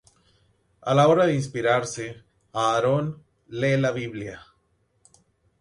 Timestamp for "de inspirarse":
1.27-2.07